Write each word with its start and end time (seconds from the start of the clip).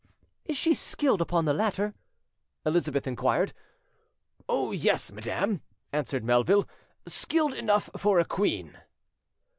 "Is 0.45 0.57
she 0.57 0.73
skilled 0.73 1.21
upon 1.21 1.45
the 1.45 1.53
latter?" 1.53 1.93
Elizabeth 2.65 3.05
inquired. 3.05 3.53
"Oh 4.49 4.71
yes, 4.71 5.11
madam," 5.11 5.61
answered 5.93 6.23
Melville; 6.23 6.67
"skilled 7.05 7.53
enough 7.53 7.87
for 7.97 8.17
a 8.17 8.25
queen." 8.25 8.79